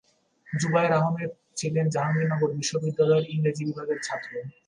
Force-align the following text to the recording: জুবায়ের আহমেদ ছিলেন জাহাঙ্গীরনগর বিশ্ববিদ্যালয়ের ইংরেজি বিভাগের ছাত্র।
জুবায়ের 0.47 0.93
আহমেদ 0.93 1.31
ছিলেন 1.57 1.85
জাহাঙ্গীরনগর 1.89 2.49
বিশ্ববিদ্যালয়ের 2.59 3.29
ইংরেজি 3.29 3.63
বিভাগের 3.65 3.99
ছাত্র। 4.03 4.31